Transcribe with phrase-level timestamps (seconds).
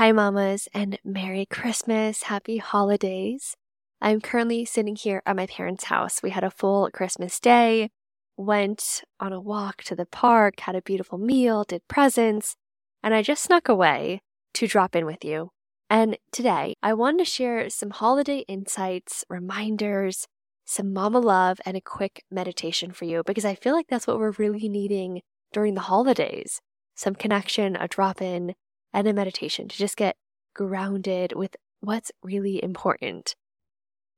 [0.00, 2.22] Hi, mamas, and Merry Christmas.
[2.22, 3.54] Happy holidays.
[4.00, 6.22] I'm currently sitting here at my parents' house.
[6.22, 7.90] We had a full Christmas day,
[8.34, 12.56] went on a walk to the park, had a beautiful meal, did presents,
[13.02, 14.22] and I just snuck away
[14.54, 15.50] to drop in with you.
[15.90, 20.26] And today, I wanted to share some holiday insights, reminders,
[20.64, 24.18] some mama love, and a quick meditation for you because I feel like that's what
[24.18, 25.20] we're really needing
[25.52, 26.62] during the holidays
[26.94, 28.54] some connection, a drop in,
[28.92, 30.16] and a meditation to just get
[30.54, 33.34] grounded with what's really important.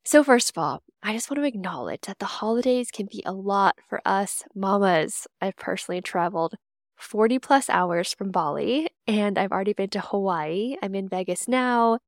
[0.05, 3.33] So, first of all, I just want to acknowledge that the holidays can be a
[3.33, 5.27] lot for us mamas.
[5.41, 6.57] I've personally traveled
[6.97, 10.77] 40 plus hours from Bali and I've already been to Hawaii.
[10.83, 11.99] I'm in Vegas now.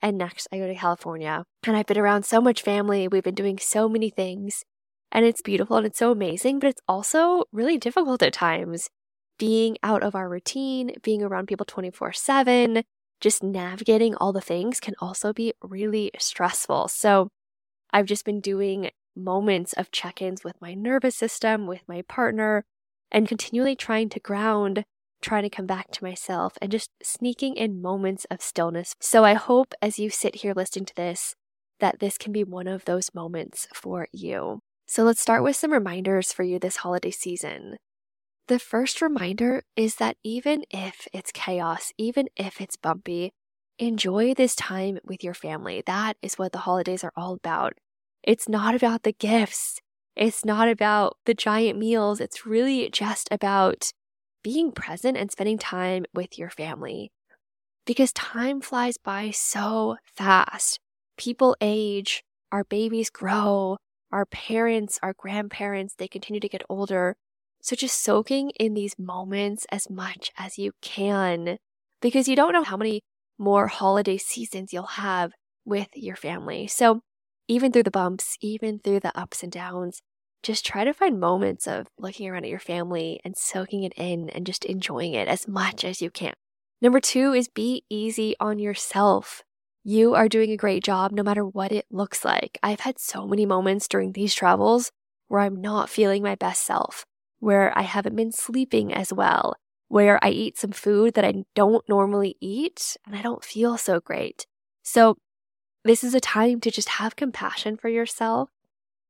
[0.00, 1.44] And next, I go to California.
[1.64, 3.06] And I've been around so much family.
[3.06, 4.64] We've been doing so many things.
[5.10, 8.88] And it's beautiful and it's so amazing, but it's also really difficult at times
[9.42, 12.84] being out of our routine, being around people 24 7,
[13.20, 16.86] just navigating all the things can also be really stressful.
[16.86, 17.28] So
[17.92, 22.64] I've just been doing moments of check ins with my nervous system, with my partner,
[23.10, 24.84] and continually trying to ground,
[25.20, 28.94] trying to come back to myself, and just sneaking in moments of stillness.
[29.00, 31.34] So I hope as you sit here listening to this,
[31.80, 34.60] that this can be one of those moments for you.
[34.86, 37.78] So let's start with some reminders for you this holiday season.
[38.52, 43.32] The first reminder is that even if it's chaos, even if it's bumpy,
[43.78, 45.82] enjoy this time with your family.
[45.86, 47.72] That is what the holidays are all about.
[48.22, 49.80] It's not about the gifts,
[50.14, 52.20] it's not about the giant meals.
[52.20, 53.90] It's really just about
[54.42, 57.10] being present and spending time with your family.
[57.86, 60.78] Because time flies by so fast.
[61.16, 63.78] People age, our babies grow,
[64.12, 67.16] our parents, our grandparents, they continue to get older.
[67.62, 71.58] So just soaking in these moments as much as you can
[72.00, 73.02] because you don't know how many
[73.38, 75.32] more holiday seasons you'll have
[75.64, 76.66] with your family.
[76.66, 77.02] So
[77.46, 80.00] even through the bumps, even through the ups and downs,
[80.42, 84.28] just try to find moments of looking around at your family and soaking it in
[84.30, 86.34] and just enjoying it as much as you can.
[86.80, 89.44] Number two is be easy on yourself.
[89.84, 92.58] You are doing a great job no matter what it looks like.
[92.60, 94.90] I've had so many moments during these travels
[95.28, 97.04] where I'm not feeling my best self
[97.42, 99.56] where I haven't been sleeping as well,
[99.88, 103.98] where I eat some food that I don't normally eat and I don't feel so
[103.98, 104.46] great.
[104.84, 105.16] So,
[105.84, 108.50] this is a time to just have compassion for yourself,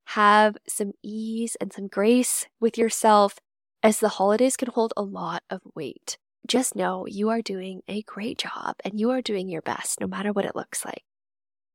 [0.07, 3.39] have some ease and some grace with yourself,
[3.83, 6.17] as the holidays can hold a lot of weight.
[6.47, 10.07] Just know you are doing a great job and you are doing your best, no
[10.07, 11.03] matter what it looks like.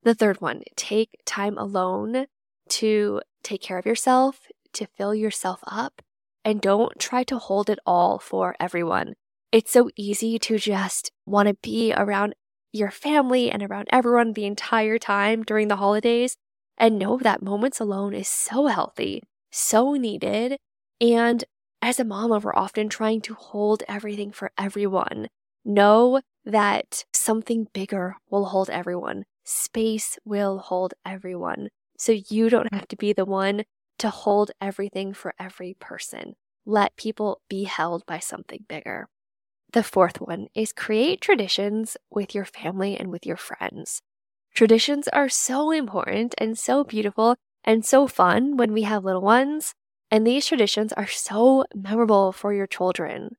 [0.01, 2.25] The third one, take time alone
[2.69, 6.01] to take care of yourself, to fill yourself up,
[6.47, 9.15] and don't try to hold it all for everyone.
[9.51, 12.35] It's so easy to just want to be around
[12.71, 16.37] your family and around everyone the entire time during the holidays
[16.77, 20.55] and know that moments alone is so healthy, so needed.
[21.01, 21.43] And
[21.81, 25.27] as a mama, we're often trying to hold everything for everyone.
[25.65, 29.25] Know that something bigger will hold everyone.
[29.43, 31.67] Space will hold everyone.
[31.97, 33.63] So you don't have to be the one
[33.99, 36.35] to hold everything for every person.
[36.65, 39.07] Let people be held by something bigger.
[39.73, 44.01] The fourth one is create traditions with your family and with your friends.
[44.53, 49.73] Traditions are so important and so beautiful and so fun when we have little ones,
[50.09, 53.35] and these traditions are so memorable for your children.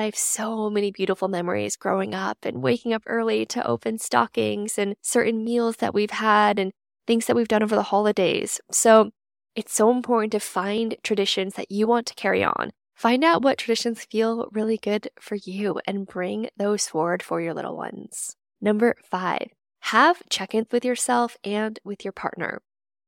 [0.00, 4.78] I have so many beautiful memories growing up and waking up early to open stockings
[4.78, 6.72] and certain meals that we've had and
[7.06, 8.60] things that we've done over the holidays.
[8.70, 9.10] So
[9.58, 12.70] it's so important to find traditions that you want to carry on.
[12.94, 17.54] Find out what traditions feel really good for you and bring those forward for your
[17.54, 18.36] little ones.
[18.60, 19.48] Number five,
[19.80, 22.62] have check ins with yourself and with your partner.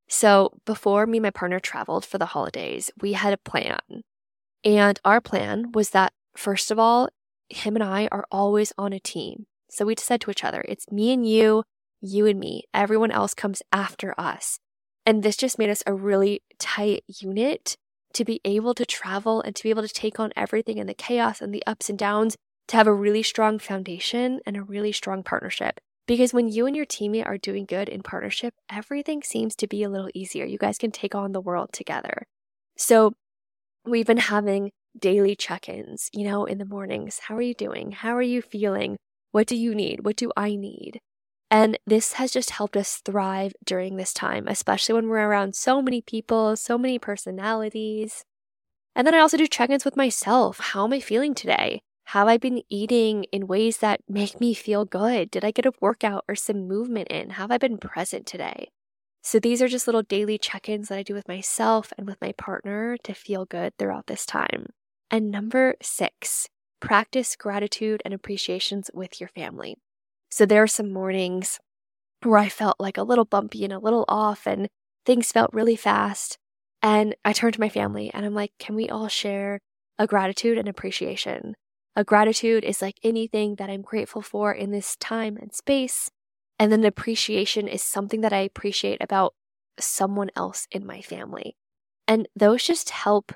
[0.09, 4.03] So, before me and my partner traveled for the holidays, we had a plan.
[4.65, 7.07] And our plan was that, first of all,
[7.47, 9.45] him and I are always on a team.
[9.69, 11.63] So we said to each other, it's me and you,
[12.01, 12.65] you and me.
[12.73, 14.59] Everyone else comes after us.
[15.05, 17.75] And this just made us a really tight unit
[18.13, 20.93] to be able to travel and to be able to take on everything and the
[20.93, 22.35] chaos and the ups and downs,
[22.67, 25.79] to have a really strong foundation and a really strong partnership.
[26.07, 29.83] Because when you and your teammate are doing good in partnership, everything seems to be
[29.83, 30.45] a little easier.
[30.45, 32.23] You guys can take on the world together.
[32.77, 33.13] So
[33.85, 37.19] we've been having daily check ins, you know, in the mornings.
[37.27, 37.91] How are you doing?
[37.91, 38.97] How are you feeling?
[39.31, 40.03] What do you need?
[40.03, 40.99] What do I need?
[41.51, 45.81] And this has just helped us thrive during this time, especially when we're around so
[45.81, 48.23] many people, so many personalities.
[48.95, 50.59] And then I also do check ins with myself.
[50.59, 51.81] How am I feeling today?
[52.05, 55.29] Have I been eating in ways that make me feel good?
[55.29, 57.31] Did I get a workout or some movement in?
[57.31, 58.69] Have I been present today?
[59.21, 62.19] So these are just little daily check ins that I do with myself and with
[62.21, 64.67] my partner to feel good throughout this time.
[65.09, 66.47] And number six,
[66.79, 69.75] practice gratitude and appreciations with your family.
[70.31, 71.59] So there are some mornings
[72.23, 74.67] where I felt like a little bumpy and a little off, and
[75.05, 76.37] things felt really fast.
[76.81, 79.59] And I turned to my family and I'm like, can we all share
[79.99, 81.55] a gratitude and appreciation?
[81.95, 86.09] A gratitude is like anything that I'm grateful for in this time and space.
[86.57, 89.33] And then appreciation is something that I appreciate about
[89.79, 91.55] someone else in my family.
[92.07, 93.33] And those just help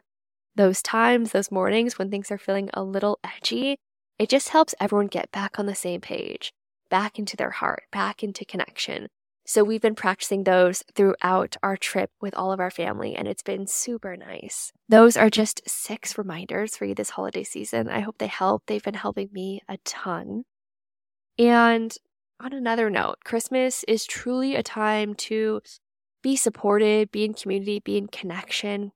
[0.56, 3.77] those times, those mornings when things are feeling a little edgy.
[4.18, 6.53] It just helps everyone get back on the same page,
[6.90, 9.08] back into their heart, back into connection.
[9.48, 13.44] So we've been practicing those throughout our trip with all of our family, and it's
[13.44, 14.72] been super nice.
[14.90, 17.88] Those are just six reminders for you this holiday season.
[17.88, 18.64] I hope they help.
[18.66, 20.46] They've been helping me a ton.
[21.38, 21.96] And
[22.40, 25.62] on another note, Christmas is truly a time to
[26.24, 28.92] be supported, be in community, be in connection.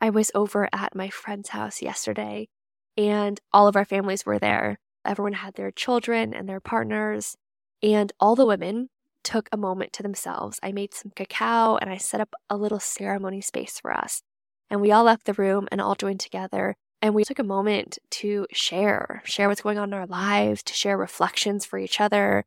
[0.00, 2.48] I was over at my friend's house yesterday,
[2.96, 4.80] and all of our families were there.
[5.04, 7.36] Everyone had their children and their partners,
[7.82, 8.88] and all the women
[9.24, 10.58] took a moment to themselves.
[10.62, 14.22] I made some cacao and I set up a little ceremony space for us.
[14.70, 16.76] And we all left the room and all joined together.
[17.00, 20.74] And we took a moment to share, share what's going on in our lives, to
[20.74, 22.44] share reflections for each other.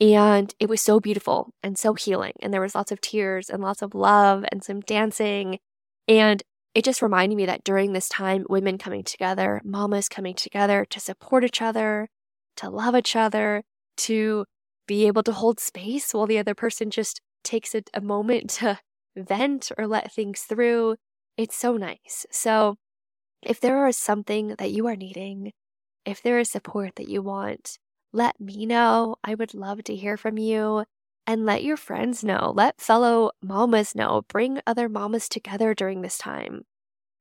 [0.00, 2.32] And it was so beautiful and so healing.
[2.40, 5.58] And there was lots of tears and lots of love and some dancing.
[6.08, 6.42] And
[6.74, 11.00] it just reminded me that during this time, women coming together, mamas coming together to
[11.00, 12.08] support each other,
[12.56, 13.62] to love each other,
[13.96, 14.44] to
[14.86, 18.78] be able to hold space while the other person just takes a, a moment to
[19.16, 20.96] vent or let things through.
[21.36, 22.26] It's so nice.
[22.30, 22.76] So,
[23.42, 25.52] if there is something that you are needing,
[26.04, 27.78] if there is support that you want,
[28.12, 29.16] let me know.
[29.22, 30.84] I would love to hear from you
[31.26, 32.52] and let your friends know.
[32.54, 34.22] Let fellow mamas know.
[34.28, 36.64] Bring other mamas together during this time.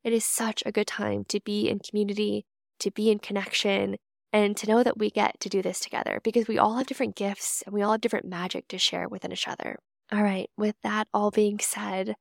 [0.04, 2.46] It is such a good time to be in community,
[2.80, 3.98] to be in connection,
[4.34, 7.16] and to know that we get to do this together because we all have different
[7.16, 9.80] gifts and we all have different magic to share within each other.
[10.12, 12.16] All right, with that all being said,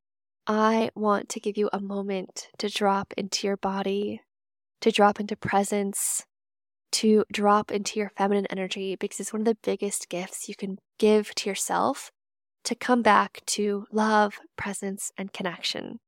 [0.47, 4.21] I want to give you a moment to drop into your body,
[4.81, 6.25] to drop into presence,
[6.93, 10.79] to drop into your feminine energy because it's one of the biggest gifts you can
[10.99, 12.11] give to yourself
[12.65, 15.99] to come back to love, presence, and connection.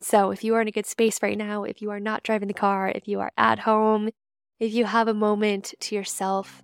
[0.00, 2.46] So, if you are in a good space right now, if you are not driving
[2.46, 4.10] the car, if you are at home,
[4.60, 6.62] if you have a moment to yourself,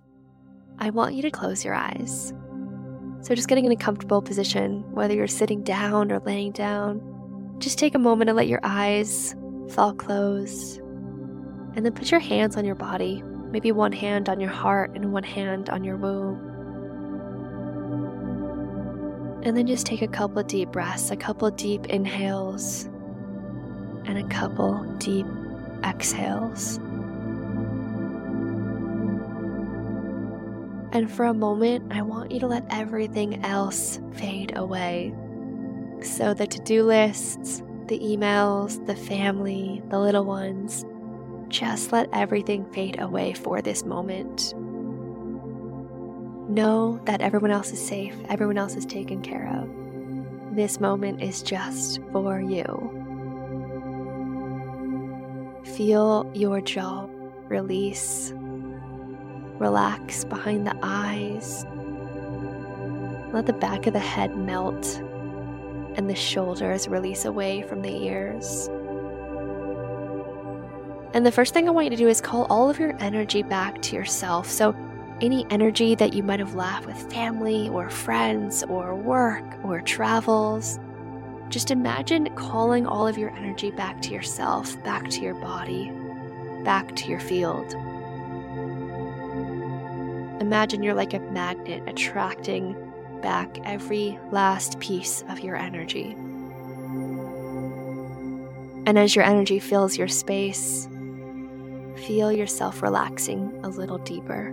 [0.79, 2.33] I want you to close your eyes.
[3.21, 7.01] So, just getting in a comfortable position, whether you're sitting down or laying down,
[7.59, 9.35] just take a moment and let your eyes
[9.69, 10.79] fall closed.
[11.75, 13.21] And then put your hands on your body,
[13.55, 16.35] maybe one hand on your heart and one hand on your womb.
[19.45, 22.83] And then just take a couple deep breaths, a couple deep inhales,
[24.03, 25.25] and a couple deep
[25.85, 26.79] exhales.
[30.91, 35.15] And for a moment, I want you to let everything else fade away.
[36.01, 40.85] So, the to do lists, the emails, the family, the little ones,
[41.59, 44.53] just let everything fade away for this moment.
[46.49, 50.55] Know that everyone else is safe, everyone else is taken care of.
[50.55, 52.65] This moment is just for you.
[55.63, 57.07] Feel your jaw
[57.47, 58.33] release
[59.59, 61.65] Relax behind the eyes.
[63.31, 64.97] Let the back of the head melt
[65.95, 68.69] and the shoulders release away from the ears.
[71.15, 73.41] And the first thing I want you to do is call all of your energy
[73.41, 74.49] back to yourself.
[74.49, 74.75] So,
[75.21, 80.77] any energy that you might have left with family or friends or work or travels,
[81.47, 85.89] just imagine calling all of your energy back to yourself, back to your body,
[86.65, 87.73] back to your field.
[90.41, 92.75] Imagine you're like a magnet attracting
[93.21, 96.11] back every last piece of your energy.
[98.85, 100.89] And as your energy fills your space,
[101.97, 104.47] feel yourself relaxing a little deeper.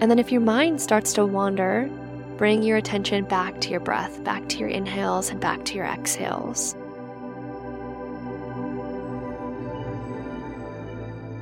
[0.00, 1.88] And then, if your mind starts to wander,
[2.36, 5.84] bring your attention back to your breath, back to your inhales, and back to your
[5.84, 6.74] exhales.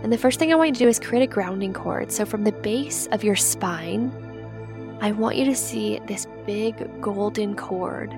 [0.03, 2.11] And the first thing I want you to do is create a grounding cord.
[2.11, 4.13] So from the base of your spine,
[5.01, 8.15] I want you to see this big golden cord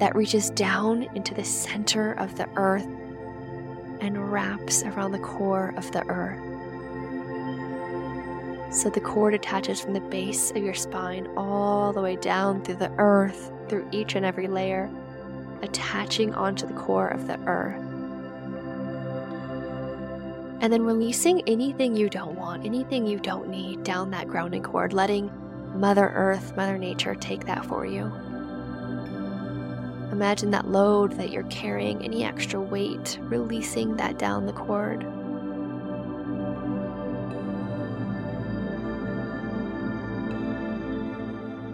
[0.00, 2.86] that reaches down into the center of the earth
[4.00, 6.40] and wraps around the core of the earth.
[8.74, 12.76] So the cord attaches from the base of your spine all the way down through
[12.76, 14.88] the earth, through each and every layer,
[15.60, 17.78] attaching onto the core of the earth.
[20.62, 24.92] And then releasing anything you don't want, anything you don't need down that grounding cord,
[24.92, 25.30] letting
[25.74, 28.10] Mother Earth, Mother Nature take that for you.
[30.12, 35.06] Imagine that load that you're carrying, any extra weight, releasing that down the cord.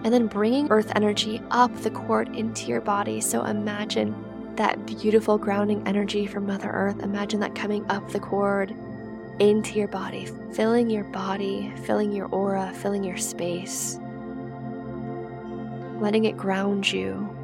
[0.06, 3.20] and then bringing earth energy up the cord into your body.
[3.20, 4.14] So imagine
[4.54, 7.00] that beautiful grounding energy from Mother Earth.
[7.00, 8.72] Imagine that coming up the cord
[9.40, 13.98] into your body, filling your body, filling your aura, filling your space,
[15.98, 17.35] letting it ground you,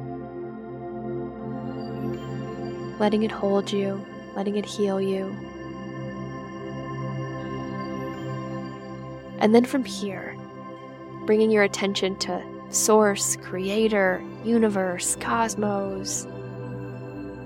[2.99, 4.03] letting it hold you,
[4.35, 5.35] letting it heal you.
[9.39, 10.37] And then from here,
[11.25, 16.25] bringing your attention to source, creator, universe, cosmos.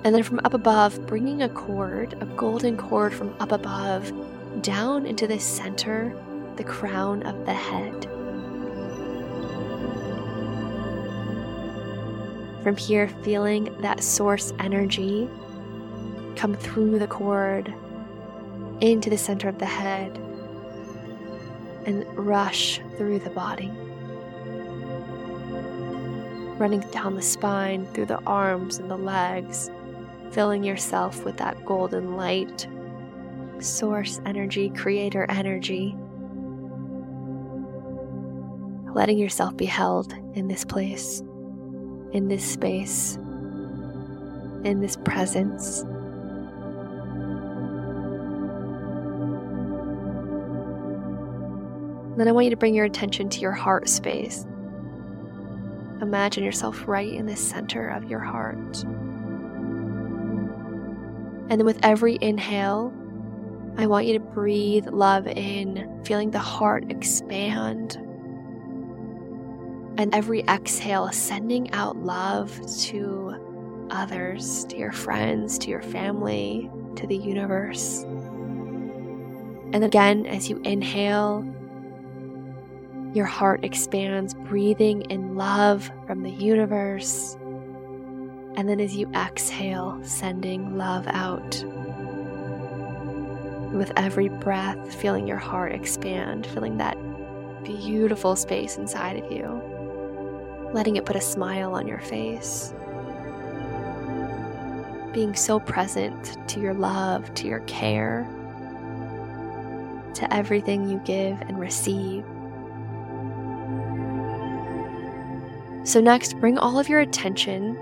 [0.04, 4.12] And then from up above, bringing a cord, a golden cord from up above,
[4.62, 6.16] down into the center,
[6.56, 8.08] the crown of the head.
[12.68, 15.30] From here, feeling that source energy
[16.36, 17.74] come through the cord
[18.82, 20.18] into the center of the head
[21.86, 23.72] and rush through the body
[26.58, 29.72] running down the spine, through the arms and the legs,
[30.32, 32.68] filling yourself with that golden light,
[33.60, 35.96] source energy, creator energy.
[38.94, 41.24] Letting yourself be held in this place,
[42.12, 43.16] in this space,
[44.64, 45.84] in this presence.
[52.18, 54.46] Then I want you to bring your attention to your heart space.
[56.02, 58.84] Imagine yourself right in the center of your heart.
[61.50, 62.92] And then with every inhale,
[63.78, 68.00] I want you to breathe love in, feeling the heart expand.
[69.98, 77.08] And every exhale, sending out love to others, to your friends, to your family, to
[77.08, 78.04] the universe.
[79.74, 81.44] And again, as you inhale,
[83.14, 87.36] your heart expands, breathing in love from the universe.
[88.56, 91.64] And then as you exhale, sending love out.
[93.74, 96.98] With every breath, feeling your heart expand, feeling that
[97.64, 99.62] beautiful space inside of you,
[100.74, 102.74] letting it put a smile on your face.
[105.14, 108.28] Being so present to your love, to your care,
[110.14, 112.24] to everything you give and receive.
[115.88, 117.78] So, next, bring all of your attention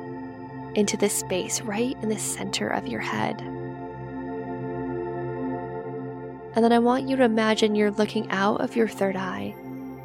[0.75, 3.41] into this space right in the center of your head.
[6.55, 9.55] And then I want you to imagine you're looking out of your third eye,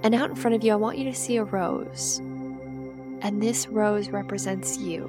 [0.02, 2.22] and out in front of you, I want you to see a rose.
[3.22, 5.06] And this rose represents you.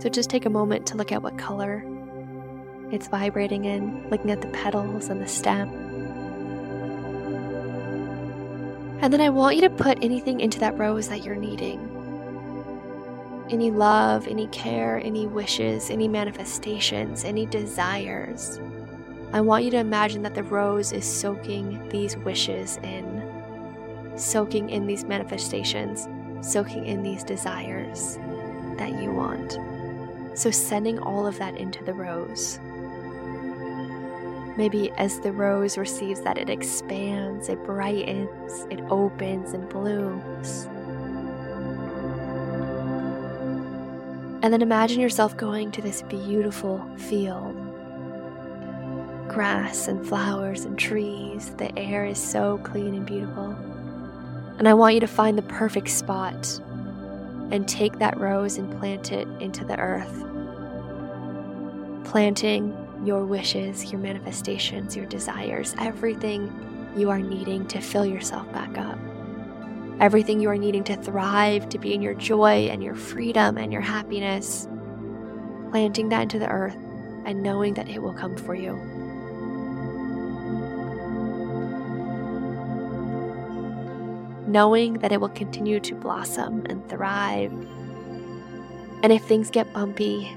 [0.00, 1.84] So just take a moment to look at what color
[2.92, 5.68] it's vibrating in, looking at the petals and the stem.
[9.00, 11.90] And then I want you to put anything into that rose that you're needing
[13.50, 18.58] any love, any care, any wishes, any manifestations, any desires.
[19.32, 24.86] I want you to imagine that the rose is soaking these wishes in, soaking in
[24.86, 26.08] these manifestations,
[26.44, 28.18] soaking in these desires
[28.78, 29.58] that you want.
[30.36, 32.58] So, sending all of that into the rose.
[34.56, 40.68] Maybe as the rose receives that, it expands, it brightens, it opens and blooms.
[44.42, 47.56] And then imagine yourself going to this beautiful field.
[49.26, 51.50] Grass and flowers and trees.
[51.56, 53.56] The air is so clean and beautiful.
[54.58, 56.60] And I want you to find the perfect spot
[57.50, 60.24] and take that rose and plant it into the earth.
[62.04, 68.78] Planting your wishes, your manifestations, your desires, everything you are needing to fill yourself back
[68.78, 68.98] up.
[70.00, 73.72] Everything you are needing to thrive, to be in your joy and your freedom and
[73.72, 74.68] your happiness.
[75.70, 76.76] Planting that into the earth
[77.24, 78.93] and knowing that it will come for you.
[84.54, 87.52] Knowing that it will continue to blossom and thrive.
[89.02, 90.30] And if things get bumpy,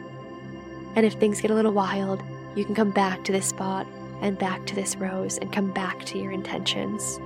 [0.98, 2.24] And if things get a little wild,
[2.56, 3.86] you can come back to this spot
[4.24, 7.18] and back to this rose and come back to your intentions.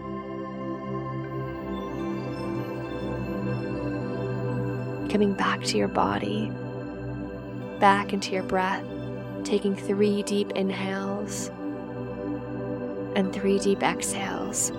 [5.09, 6.51] Coming back to your body,
[7.79, 8.83] back into your breath,
[9.45, 11.49] taking three deep inhales
[13.15, 14.73] and three deep exhales.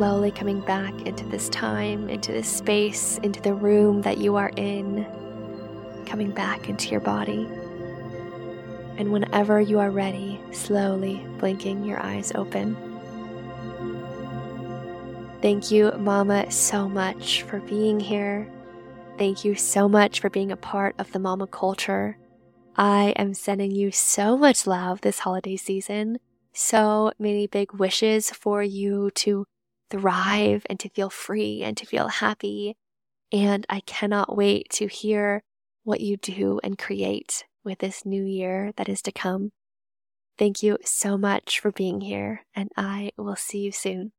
[0.00, 4.50] Slowly coming back into this time, into this space, into the room that you are
[4.56, 5.04] in,
[6.06, 7.46] coming back into your body.
[8.96, 12.78] And whenever you are ready, slowly blinking your eyes open.
[15.42, 18.50] Thank you, Mama, so much for being here.
[19.18, 22.16] Thank you so much for being a part of the Mama culture.
[22.74, 26.20] I am sending you so much love this holiday season.
[26.54, 29.44] So many big wishes for you to
[29.90, 32.76] thrive and to feel free and to feel happy.
[33.32, 35.42] And I cannot wait to hear
[35.84, 39.52] what you do and create with this new year that is to come.
[40.38, 44.12] Thank you so much for being here, and I will see you soon.